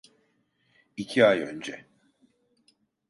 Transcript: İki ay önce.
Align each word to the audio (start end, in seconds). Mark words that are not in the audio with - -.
İki 0.97 1.25
ay 1.25 1.39
önce. 1.43 1.85